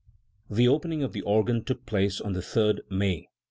[0.47, 3.27] 173 The opening of the organ took place on the 3rd May.